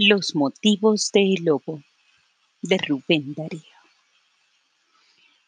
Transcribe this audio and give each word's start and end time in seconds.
Los 0.00 0.36
motivos 0.36 1.10
de 1.12 1.34
El 1.34 1.44
Lobo 1.46 1.82
de 2.62 2.78
Rubén 2.78 3.34
Darío. 3.34 3.67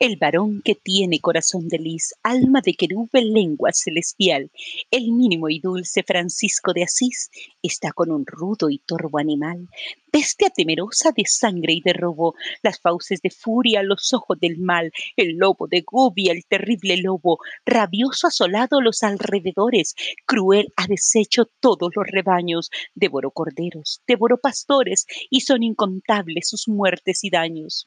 El 0.02 0.16
varón 0.16 0.62
que 0.64 0.74
tiene 0.74 1.20
corazón 1.20 1.68
de 1.68 1.78
lis, 1.78 2.14
alma 2.22 2.62
de 2.64 2.72
querube, 2.72 3.20
lengua 3.20 3.70
celestial, 3.74 4.50
el 4.90 5.12
mínimo 5.12 5.50
y 5.50 5.60
dulce 5.60 6.02
Francisco 6.02 6.72
de 6.72 6.84
Asís, 6.84 7.28
está 7.62 7.92
con 7.92 8.10
un 8.10 8.24
rudo 8.24 8.70
y 8.70 8.78
torvo 8.78 9.18
animal, 9.18 9.68
bestia 10.10 10.48
temerosa 10.48 11.12
de 11.14 11.24
sangre 11.26 11.74
y 11.74 11.82
de 11.82 11.92
robo, 11.92 12.34
las 12.62 12.80
fauces 12.80 13.20
de 13.20 13.28
furia, 13.28 13.82
los 13.82 14.14
ojos 14.14 14.40
del 14.40 14.56
mal, 14.56 14.90
el 15.16 15.36
lobo 15.36 15.68
de 15.68 15.82
Gubia, 15.82 16.32
el 16.32 16.46
terrible 16.46 16.96
lobo, 16.96 17.38
rabioso 17.66 18.26
asolado 18.26 18.80
los 18.80 19.02
alrededores, 19.02 19.94
cruel 20.24 20.72
ha 20.76 20.86
deshecho 20.86 21.44
todos 21.60 21.90
los 21.94 22.06
rebaños, 22.06 22.70
devoró 22.94 23.32
corderos, 23.32 24.00
devoró 24.06 24.38
pastores, 24.38 25.04
y 25.28 25.42
son 25.42 25.62
incontables 25.62 26.48
sus 26.48 26.68
muertes 26.68 27.22
y 27.22 27.28
daños. 27.28 27.86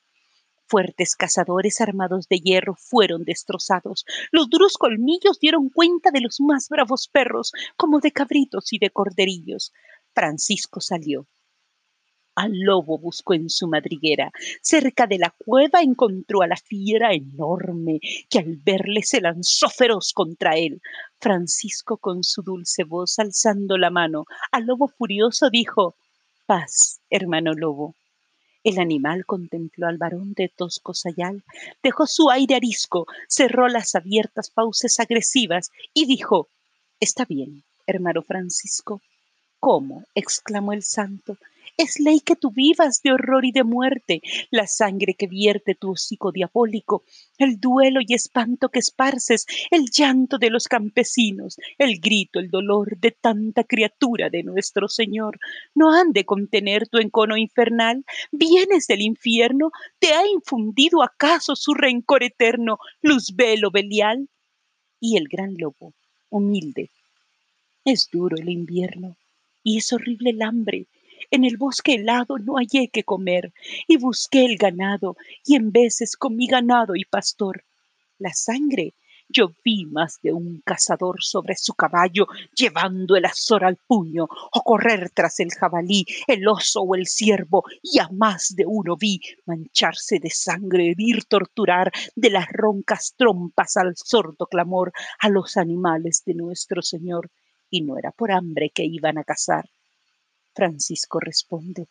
Fuertes 0.73 1.16
cazadores 1.16 1.82
armados 1.82 2.27
de 2.27 2.40
hierro 2.40 2.73
fueron 2.73 3.26
destrozados. 3.26 4.05
Los 4.32 4.50
duros 4.50 4.73
colmillos 4.73 5.38
dieron 5.40 5.70
cuenta 5.70 6.09
de 6.09 6.20
los 6.20 6.41
más 6.41 6.68
bravos 6.68 7.08
perros, 7.08 7.52
como 7.77 7.99
de 7.99 8.12
cabritos 8.12 8.73
y 8.73 8.80
de 8.80 8.90
corderillos. 8.90 9.72
Francisco 10.16 10.82
salió. 10.82 11.27
Al 12.34 12.54
lobo 12.54 12.98
buscó 12.98 13.36
en 13.36 13.52
su 13.52 13.68
madriguera. 13.68 14.32
Cerca 14.63 15.05
de 15.05 15.20
la 15.20 15.32
cueva 15.38 15.84
encontró 15.84 16.41
a 16.41 16.48
la 16.48 16.58
fiera 16.58 17.13
enorme, 17.13 17.99
que 18.27 18.40
al 18.40 18.58
verle 18.58 19.04
se 19.04 19.21
lanzó 19.21 19.70
feroz 19.70 20.12
contra 20.12 20.58
él. 20.58 20.82
Francisco, 21.20 21.98
con 21.98 22.24
su 22.24 22.41
dulce 22.41 22.84
voz, 22.84 23.20
alzando 23.20 23.77
la 23.77 23.91
mano, 23.91 24.24
al 24.52 24.66
lobo 24.66 24.88
furioso 24.88 25.52
dijo, 25.52 25.94
Paz, 26.48 26.99
hermano 27.12 27.54
lobo. 27.54 27.93
El 28.63 28.79
animal 28.79 29.25
contempló 29.25 29.87
al 29.87 29.97
varón 29.97 30.33
de 30.33 30.47
tosco 30.47 30.93
sayal, 30.93 31.43
dejó 31.81 32.07
su 32.07 32.29
aire 32.29 32.55
arisco, 32.55 33.07
cerró 33.27 33.67
las 33.67 33.95
abiertas 33.95 34.51
fauces 34.51 34.99
agresivas 34.99 35.71
y 35.93 36.05
dijo, 36.05 36.47
Está 36.99 37.25
bien, 37.25 37.63
hermano 37.85 38.21
Francisco. 38.21 39.01
¿Cómo? 39.59 40.03
exclamó 40.15 40.71
el 40.71 40.84
santo. 40.84 41.37
Es 41.77 41.99
ley 41.99 42.19
que 42.19 42.35
tú 42.35 42.51
vivas 42.51 43.01
de 43.01 43.11
horror 43.11 43.45
y 43.45 43.51
de 43.51 43.63
muerte, 43.63 44.21
la 44.51 44.67
sangre 44.67 45.15
que 45.15 45.27
vierte 45.27 45.75
tu 45.75 45.91
hocico 45.91 46.31
diabólico, 46.31 47.03
el 47.37 47.59
duelo 47.59 47.99
y 48.05 48.13
espanto 48.13 48.69
que 48.69 48.79
esparces, 48.79 49.45
el 49.71 49.85
llanto 49.91 50.37
de 50.37 50.49
los 50.49 50.67
campesinos, 50.67 51.57
el 51.77 51.99
grito, 51.99 52.39
el 52.39 52.49
dolor 52.49 52.97
de 52.97 53.11
tanta 53.11 53.63
criatura 53.63 54.29
de 54.29 54.43
nuestro 54.43 54.87
Señor. 54.87 55.39
¿No 55.73 55.93
han 55.93 56.13
de 56.13 56.25
contener 56.25 56.87
tu 56.87 56.99
encono 56.99 57.37
infernal? 57.37 58.05
¿Vienes 58.31 58.87
del 58.87 59.01
infierno? 59.01 59.71
¿Te 59.99 60.13
ha 60.13 60.27
infundido 60.27 61.01
acaso 61.01 61.55
su 61.55 61.73
rencor 61.73 62.23
eterno, 62.23 62.77
Luzbelo 63.01 63.71
Belial? 63.71 64.29
Y 65.00 65.17
el 65.17 65.28
gran 65.28 65.56
lobo, 65.57 65.94
humilde. 66.29 66.89
Es 67.84 68.09
duro 68.11 68.38
el 68.38 68.50
invierno 68.50 69.17
y 69.63 69.78
es 69.78 69.91
horrible 69.91 70.29
el 70.29 70.41
hambre 70.41 70.88
en 71.31 71.44
el 71.44 71.57
bosque 71.57 71.96
helado 71.96 72.38
no 72.38 72.56
hallé 72.56 72.90
que 72.90 73.03
comer, 73.03 73.53
y 73.88 73.97
busqué 73.97 74.46
el 74.46 74.57
ganado, 74.57 75.16
y 75.46 75.56
en 75.56 75.72
veces 75.72 76.16
comí 76.16 76.47
ganado 76.47 76.96
y 76.96 77.06
pastor. 77.06 77.66
La 78.18 78.34
sangre 78.34 78.94
yo 79.30 79.52
vi 79.63 79.85
más 79.85 80.19
de 80.22 80.31
un 80.31 80.62
cazador 80.63 81.24
sobre 81.24 81.56
su 81.56 81.74
caballo 81.74 82.28
llevando 82.56 83.16
el 83.16 83.25
azor 83.25 83.66
al 83.66 83.78
puño 83.78 84.25
o 84.25 84.63
correr 84.63 85.09
tras 85.09 85.40
el 85.40 85.52
jabalí, 85.52 86.06
el 86.28 86.47
oso 86.47 86.81
o 86.81 86.96
el 86.96 87.07
ciervo, 87.07 87.63
y 87.81 88.00
a 88.00 88.09
más 88.09 88.56
de 88.56 88.66
uno 88.68 88.96
vi 88.96 89.22
mancharse 89.46 90.19
de 90.19 90.30
sangre, 90.30 90.91
herir, 90.91 91.25
torturar 91.25 91.92
de 92.16 92.30
las 92.30 92.47
roncas 92.52 93.16
trompas 93.18 93.78
al 93.78 93.96
sordo 93.96 94.46
clamor 94.46 94.92
a 95.20 95.30
los 95.30 95.58
animales 95.58 96.22
de 96.26 96.36
nuestro 96.36 96.81
Señor. 96.81 97.31
Y 97.70 97.81
no 97.81 97.97
era 97.97 98.12
por 98.12 98.31
hambre 98.31 98.70
que 98.70 98.84
iban 98.84 99.18
a 99.18 99.24
cazar, 99.24 99.68
Francisco 100.53 101.19
responde, 101.19 101.88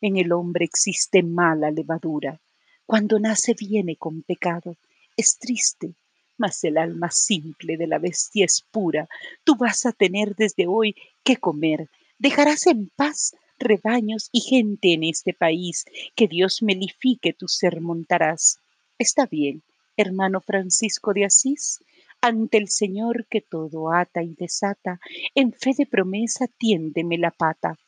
en 0.00 0.16
el 0.16 0.32
hombre 0.32 0.64
existe 0.64 1.22
mala 1.22 1.70
levadura. 1.70 2.40
Cuando 2.86 3.20
nace 3.20 3.54
viene 3.54 3.96
con 3.96 4.22
pecado. 4.22 4.76
Es 5.16 5.38
triste, 5.38 5.94
mas 6.38 6.64
el 6.64 6.78
alma 6.78 7.10
simple 7.10 7.76
de 7.76 7.86
la 7.86 7.98
bestia 7.98 8.46
es 8.46 8.64
pura. 8.70 9.08
Tú 9.44 9.56
vas 9.56 9.84
a 9.84 9.92
tener 9.92 10.34
desde 10.34 10.66
hoy 10.66 10.96
que 11.22 11.36
comer. 11.36 11.88
Dejarás 12.18 12.66
en 12.66 12.90
paz 12.96 13.34
rebaños 13.58 14.30
y 14.32 14.40
gente 14.40 14.94
en 14.94 15.04
este 15.04 15.34
país. 15.34 15.84
Que 16.16 16.26
Dios 16.26 16.62
melifique 16.62 17.34
tu 17.34 17.46
ser 17.46 17.80
montarás. 17.80 18.58
Está 18.98 19.26
bien, 19.26 19.62
hermano 19.96 20.40
Francisco 20.40 21.12
de 21.12 21.26
Asís. 21.26 21.80
Ante 22.22 22.58
el 22.58 22.68
Señor 22.68 23.26
que 23.30 23.40
todo 23.40 23.92
ata 23.94 24.22
y 24.22 24.34
desata, 24.34 25.00
en 25.34 25.54
fe 25.54 25.70
de 25.76 25.86
promesa 25.86 26.48
tiéndeme 26.48 27.16
la 27.16 27.30
pata. 27.30 27.78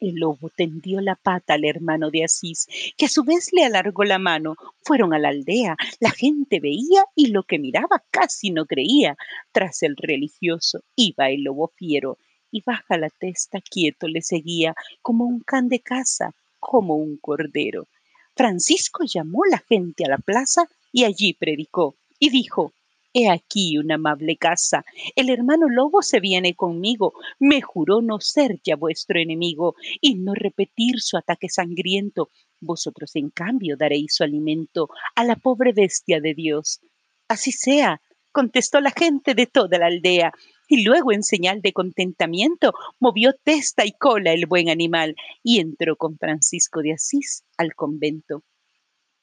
El 0.00 0.14
lobo 0.14 0.50
tendió 0.56 1.02
la 1.02 1.16
pata 1.16 1.54
al 1.54 1.66
hermano 1.66 2.10
de 2.10 2.24
Asís, 2.24 2.66
que 2.96 3.06
a 3.06 3.10
su 3.10 3.24
vez 3.24 3.50
le 3.52 3.64
alargó 3.64 4.04
la 4.04 4.18
mano. 4.18 4.56
Fueron 4.82 5.12
a 5.12 5.18
la 5.18 5.28
aldea, 5.28 5.76
la 6.00 6.10
gente 6.10 6.60
veía 6.60 7.04
y 7.14 7.26
lo 7.26 7.42
que 7.42 7.58
miraba 7.58 8.02
casi 8.10 8.50
no 8.50 8.64
creía. 8.64 9.16
Tras 9.52 9.82
el 9.82 9.96
religioso 9.96 10.80
iba 10.94 11.28
el 11.28 11.42
lobo 11.42 11.70
fiero, 11.76 12.16
y 12.50 12.62
baja 12.64 12.96
la 12.96 13.10
testa 13.10 13.60
quieto 13.60 14.08
le 14.08 14.22
seguía, 14.22 14.74
como 15.02 15.26
un 15.26 15.40
can 15.40 15.68
de 15.68 15.80
casa, 15.80 16.34
como 16.58 16.96
un 16.96 17.18
cordero. 17.18 17.86
Francisco 18.34 19.04
llamó 19.04 19.44
la 19.44 19.58
gente 19.58 20.04
a 20.06 20.08
la 20.08 20.18
plaza 20.18 20.68
y 20.90 21.04
allí 21.04 21.34
predicó, 21.34 21.96
y 22.18 22.30
dijo, 22.30 22.72
He 23.18 23.30
aquí 23.30 23.78
una 23.78 23.94
amable 23.94 24.36
casa. 24.36 24.84
El 25.14 25.30
hermano 25.30 25.70
lobo 25.70 26.02
se 26.02 26.20
viene 26.20 26.54
conmigo. 26.54 27.14
Me 27.38 27.62
juró 27.62 28.02
no 28.02 28.20
ser 28.20 28.60
ya 28.62 28.76
vuestro 28.76 29.18
enemigo 29.18 29.74
y 30.02 30.16
no 30.16 30.34
repetir 30.34 31.00
su 31.00 31.16
ataque 31.16 31.48
sangriento. 31.48 32.28
Vosotros, 32.60 33.16
en 33.16 33.30
cambio, 33.30 33.78
daréis 33.78 34.16
su 34.16 34.22
alimento 34.22 34.90
a 35.14 35.24
la 35.24 35.36
pobre 35.36 35.72
bestia 35.72 36.20
de 36.20 36.34
Dios. 36.34 36.80
Así 37.26 37.52
sea, 37.52 38.02
contestó 38.32 38.82
la 38.82 38.90
gente 38.90 39.34
de 39.34 39.46
toda 39.46 39.78
la 39.78 39.86
aldea. 39.86 40.32
Y 40.68 40.84
luego, 40.84 41.10
en 41.10 41.22
señal 41.22 41.62
de 41.62 41.72
contentamiento, 41.72 42.74
movió 43.00 43.32
testa 43.32 43.86
y 43.86 43.92
cola 43.92 44.34
el 44.34 44.44
buen 44.44 44.68
animal 44.68 45.16
y 45.42 45.60
entró 45.60 45.96
con 45.96 46.18
Francisco 46.18 46.82
de 46.82 46.92
Asís 46.92 47.44
al 47.56 47.74
convento. 47.74 48.42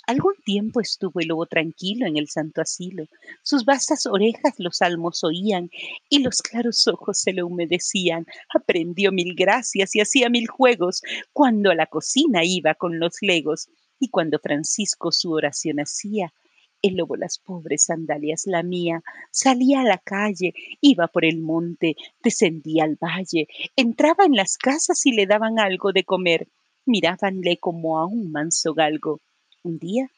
Algún 0.06 0.34
tiempo 0.44 0.82
estuvo 0.82 1.22
el 1.22 1.30
lobo 1.30 1.46
tranquilo 1.46 2.06
en 2.06 2.18
el 2.18 2.28
santo 2.28 2.60
asilo. 2.60 3.06
Sus 3.42 3.64
vastas 3.64 4.06
orejas 4.06 4.56
los 4.58 4.78
salmos 4.78 5.24
oían 5.24 5.70
y 6.10 6.20
los 6.20 6.42
claros 6.42 6.88
ojos 6.88 7.20
se 7.20 7.32
le 7.32 7.42
humedecían. 7.42 8.26
Aprendió 8.54 9.14
mil 9.14 9.34
gracias 9.34 9.96
y 9.96 10.02
hacía 10.02 10.30
mil 10.30 10.48
juegos 10.48 11.02
cuando 11.32 11.72
a 11.72 11.76
la 11.76 11.86
cocina 11.86 12.44
iba 12.44 12.76
con 12.76 13.00
los 13.00 13.22
legos. 13.22 13.70
Y 13.98 14.10
cuando 14.10 14.40
Francisco 14.40 15.14
su 15.14 15.32
oración 15.32 15.80
hacía, 15.80 16.34
el 16.82 16.96
lobo 16.96 17.16
las 17.16 17.40
pobres 17.40 17.86
sandalias 17.86 18.46
lamía, 18.46 19.02
salía 19.32 19.82
a 19.82 19.86
la 19.86 20.00
calle, 20.00 20.54
iba 20.82 21.08
por 21.08 21.24
el 21.24 21.40
monte, 21.40 21.96
descendía 22.22 22.84
al 22.84 22.98
valle, 22.98 23.48
entraba 23.78 24.26
en 24.26 24.36
las 24.36 24.58
casas 24.58 25.06
y 25.06 25.14
le 25.14 25.26
daban 25.26 25.60
algo 25.60 25.94
de 25.94 26.04
comer, 26.04 26.50
mirábanle 26.86 27.58
como 27.58 28.00
a 28.00 28.06
un 28.06 28.34
manso 28.34 28.74
galgo. 28.74 29.22
Un 29.64 29.80
día 29.80 30.12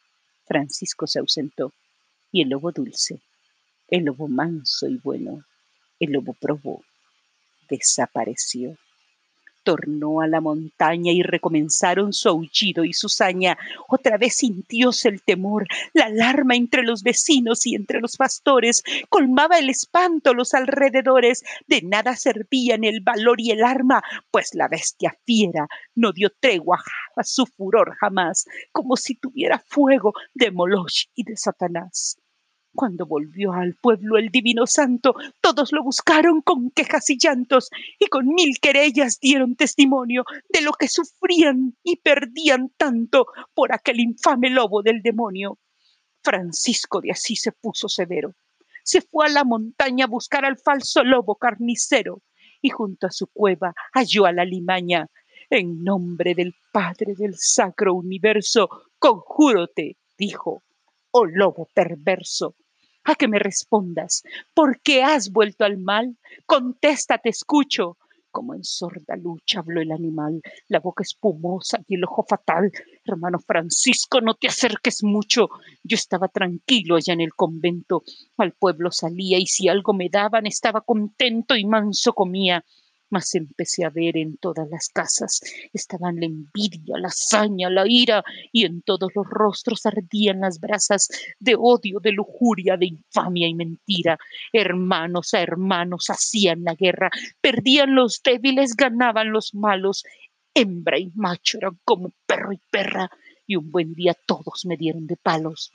Francisco 0.45 1.05
se 1.05 1.19
ausentó 1.19 1.71
y 2.31 2.41
el 2.41 2.49
lobo 2.49 2.71
dulce, 2.71 3.21
el 3.87 4.05
lobo 4.05 4.27
manso 4.27 4.87
y 4.87 4.97
bueno, 4.97 5.45
el 5.99 6.11
lobo 6.11 6.33
probó, 6.33 6.83
desapareció 7.69 8.77
tornó 9.65 10.21
a 10.21 10.27
la 10.27 10.39
montaña 10.39 11.11
y 11.11 11.23
recomenzaron 11.23 12.13
su 12.13 12.29
aullido 12.29 12.85
y 12.85 12.93
su 12.93 13.09
saña. 13.09 13.57
Otra 13.89 14.17
vez 14.17 14.35
sintióse 14.35 15.09
el 15.09 15.21
temor, 15.21 15.67
la 15.93 16.05
alarma 16.05 16.55
entre 16.55 16.83
los 16.83 17.03
vecinos 17.03 17.65
y 17.65 17.75
entre 17.75 17.99
los 17.99 18.15
pastores, 18.15 18.83
colmaba 19.09 19.57
el 19.57 19.69
espanto 19.69 20.33
los 20.33 20.53
alrededores, 20.53 21.43
de 21.67 21.81
nada 21.81 22.15
servían 22.15 22.83
el 22.83 23.01
valor 23.01 23.41
y 23.41 23.51
el 23.51 23.63
arma, 23.63 24.01
pues 24.31 24.53
la 24.53 24.69
bestia 24.69 25.17
fiera 25.25 25.67
no 25.95 26.13
dio 26.13 26.29
tregua 26.39 26.81
a 27.15 27.23
su 27.23 27.45
furor 27.45 27.95
jamás, 27.99 28.45
como 28.71 28.95
si 28.95 29.15
tuviera 29.15 29.59
fuego 29.67 30.13
de 30.33 30.51
Moloch 30.51 31.07
y 31.15 31.23
de 31.23 31.35
Satanás. 31.35 32.17
Cuando 32.75 33.05
volvió 33.05 33.53
al 33.53 33.75
pueblo 33.75 34.17
el 34.17 34.29
divino 34.29 34.67
santo, 34.67 35.15
todos 35.39 35.71
lo 35.71 35.81
buscaron 35.81 36.41
con 36.41 36.71
quejas 36.71 37.09
y 37.09 37.17
llantos, 37.17 37.69
y 37.97 38.07
con 38.07 38.27
mil 38.27 38.59
querellas 38.59 39.17
dieron 39.21 39.55
testimonio 39.55 40.25
de 40.49 40.59
lo 40.59 40.73
que 40.73 40.89
sufrían 40.89 41.77
y 41.83 41.95
perdían 41.95 42.73
tanto 42.75 43.27
por 43.53 43.73
aquel 43.73 44.01
infame 44.01 44.49
lobo 44.49 44.83
del 44.83 45.01
demonio. 45.01 45.57
Francisco 46.21 46.99
de 46.99 47.11
Asís 47.11 47.41
se 47.43 47.53
puso 47.53 47.87
severo. 47.87 48.33
Se 48.83 48.99
fue 48.99 49.27
a 49.27 49.29
la 49.29 49.45
montaña 49.45 50.05
a 50.05 50.09
buscar 50.09 50.43
al 50.43 50.57
falso 50.57 51.01
lobo 51.03 51.35
carnicero, 51.35 52.23
y 52.61 52.69
junto 52.71 53.07
a 53.07 53.11
su 53.11 53.27
cueva 53.27 53.73
halló 53.93 54.25
a 54.25 54.33
la 54.33 54.43
limaña. 54.43 55.07
En 55.49 55.81
nombre 55.81 56.35
del 56.35 56.53
Padre 56.73 57.13
del 57.15 57.35
Sacro 57.37 57.93
Universo, 57.93 58.67
conjúrote, 58.99 59.97
dijo, 60.17 60.63
oh 61.11 61.25
lobo 61.25 61.69
perverso, 61.73 62.55
a 63.05 63.15
que 63.15 63.27
me 63.27 63.39
respondas, 63.39 64.23
¿por 64.53 64.81
qué 64.81 65.03
has 65.03 65.31
vuelto 65.31 65.63
al 65.63 65.77
mal? 65.77 66.17
Contesta, 66.45 67.17
te 67.19 67.29
escucho. 67.29 67.97
Como 68.31 68.53
en 68.53 68.65
sorda 68.65 69.15
lucha 69.15 69.59
habló 69.59 69.79
el 69.79 69.93
animal, 69.93 70.41
la 70.67 70.81
boca 70.81 71.03
espumosa 71.03 71.79
y 71.87 71.95
el 71.95 72.03
ojo 72.03 72.25
fatal. 72.27 72.69
Hermano 73.05 73.39
Francisco, 73.39 74.19
no 74.19 74.33
te 74.33 74.47
acerques 74.47 75.03
mucho. 75.03 75.47
Yo 75.83 75.95
estaba 75.95 76.27
tranquilo 76.27 76.97
allá 76.97 77.13
en 77.13 77.21
el 77.21 77.33
convento. 77.33 78.03
Al 78.35 78.51
pueblo 78.51 78.91
salía 78.91 79.39
y 79.39 79.45
si 79.45 79.69
algo 79.69 79.93
me 79.93 80.09
daban 80.09 80.47
estaba 80.47 80.81
contento 80.81 81.55
y 81.55 81.63
manso 81.63 82.11
comía 82.11 82.65
mas 83.09 83.33
empecé 83.35 83.85
a 83.85 83.89
ver 83.89 84.17
en 84.17 84.37
todas 84.37 84.67
las 84.69 84.89
casas 84.89 85.41
estaban 85.73 86.19
la 86.19 86.25
envidia, 86.25 86.97
la 86.97 87.09
hazaña, 87.09 87.69
la 87.69 87.85
ira, 87.87 88.23
y 88.51 88.65
en 88.65 88.81
todos 88.81 89.11
los 89.15 89.27
rostros 89.29 89.85
ardían 89.85 90.41
las 90.41 90.59
brasas 90.59 91.09
de 91.39 91.55
odio, 91.57 91.99
de 91.99 92.11
lujuria, 92.11 92.77
de 92.77 92.87
infamia 92.87 93.47
y 93.47 93.53
mentira. 93.53 94.17
Hermanos 94.51 95.33
a 95.33 95.41
hermanos 95.41 96.09
hacían 96.09 96.63
la 96.63 96.75
guerra, 96.75 97.09
perdían 97.41 97.95
los 97.95 98.21
débiles, 98.23 98.75
ganaban 98.75 99.31
los 99.31 99.53
malos. 99.53 100.03
Hembra 100.53 100.97
y 100.97 101.11
macho 101.15 101.57
eran 101.57 101.77
como 101.83 102.11
perro 102.25 102.53
y 102.53 102.59
perra, 102.71 103.09
y 103.45 103.57
un 103.57 103.71
buen 103.71 103.93
día 103.93 104.15
todos 104.25 104.65
me 104.65 104.77
dieron 104.77 105.05
de 105.07 105.17
palos. 105.17 105.71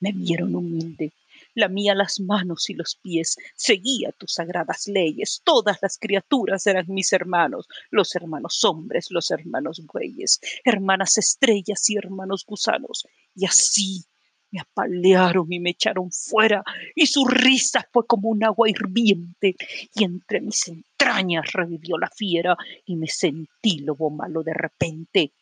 Me 0.00 0.12
vieron 0.12 0.54
humilde, 0.54 1.12
lamía 1.54 1.94
las 1.94 2.20
manos 2.20 2.70
y 2.70 2.74
los 2.74 2.96
pies, 2.96 3.36
seguía 3.54 4.12
tus 4.12 4.34
sagradas 4.34 4.86
leyes. 4.86 5.40
Todas 5.44 5.78
las 5.82 5.98
criaturas 5.98 6.66
eran 6.66 6.86
mis 6.88 7.12
hermanos, 7.12 7.66
los 7.90 8.14
hermanos 8.14 8.64
hombres, 8.64 9.08
los 9.10 9.30
hermanos 9.30 9.82
bueyes, 9.92 10.40
hermanas 10.64 11.18
estrellas 11.18 11.88
y 11.90 11.96
hermanos 11.96 12.44
gusanos. 12.46 13.06
Y 13.34 13.46
así 13.46 14.04
me 14.50 14.60
apalearon 14.60 15.52
y 15.52 15.60
me 15.60 15.70
echaron 15.70 16.10
fuera, 16.10 16.62
y 16.94 17.06
su 17.06 17.24
risa 17.26 17.86
fue 17.92 18.06
como 18.06 18.28
un 18.28 18.44
agua 18.44 18.68
hirviente, 18.68 19.56
y 19.94 20.04
entre 20.04 20.40
mis 20.40 20.68
entrañas 20.68 21.52
revivió 21.52 21.98
la 21.98 22.10
fiera, 22.10 22.56
y 22.84 22.96
me 22.96 23.06
sentí 23.06 23.78
lobo 23.78 24.10
malo 24.10 24.42
de 24.42 24.54
repente. 24.54 25.32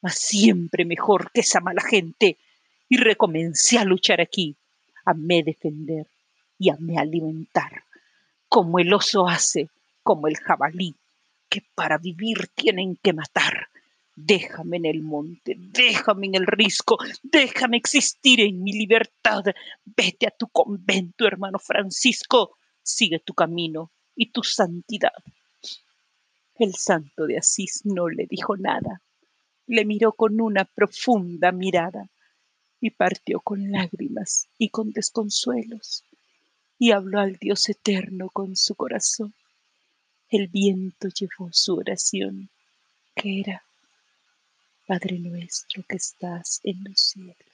Mas 0.00 0.16
siempre 0.18 0.84
mejor 0.84 1.30
que 1.32 1.40
esa 1.40 1.60
mala 1.60 1.82
gente, 1.82 2.38
y 2.88 2.96
recomencé 2.96 3.78
a 3.78 3.84
luchar 3.84 4.20
aquí, 4.20 4.56
amé 5.06 5.42
defender 5.42 6.06
y 6.58 6.70
amé 6.70 6.98
alimentar, 6.98 7.84
como 8.48 8.78
el 8.78 8.92
oso 8.92 9.26
hace, 9.26 9.70
como 10.02 10.26
el 10.28 10.36
jabalí, 10.36 10.94
que 11.48 11.62
para 11.74 11.96
vivir 11.96 12.48
tienen 12.54 12.96
que 12.96 13.12
matar. 13.12 13.68
Déjame 14.14 14.78
en 14.78 14.86
el 14.86 15.02
monte, 15.02 15.54
déjame 15.58 16.26
en 16.26 16.34
el 16.36 16.46
risco, 16.46 16.98
déjame 17.22 17.76
existir 17.76 18.40
en 18.40 18.62
mi 18.62 18.72
libertad. 18.72 19.44
Vete 19.84 20.26
a 20.26 20.30
tu 20.30 20.48
convento, 20.48 21.26
hermano 21.26 21.58
Francisco, 21.58 22.56
sigue 22.82 23.20
tu 23.20 23.34
camino 23.34 23.90
y 24.14 24.30
tu 24.30 24.42
santidad. 24.42 25.12
El 26.58 26.74
santo 26.74 27.26
de 27.26 27.38
Asís 27.38 27.82
no 27.84 28.08
le 28.08 28.26
dijo 28.26 28.56
nada, 28.56 29.02
le 29.66 29.84
miró 29.84 30.12
con 30.12 30.40
una 30.40 30.64
profunda 30.64 31.52
mirada 31.52 32.08
y 32.80 32.90
partió 32.90 33.40
con 33.40 33.70
lágrimas 33.70 34.48
y 34.58 34.68
con 34.68 34.92
desconsuelos, 34.92 36.04
y 36.78 36.92
habló 36.92 37.20
al 37.20 37.36
Dios 37.36 37.68
eterno 37.68 38.28
con 38.30 38.56
su 38.56 38.74
corazón. 38.74 39.34
El 40.28 40.48
viento 40.48 41.08
llevó 41.08 41.50
su 41.52 41.76
oración, 41.76 42.50
que 43.14 43.40
era, 43.40 43.64
Padre 44.86 45.18
nuestro 45.18 45.82
que 45.88 45.96
estás 45.96 46.60
en 46.62 46.84
los 46.84 47.00
cielos 47.00 47.46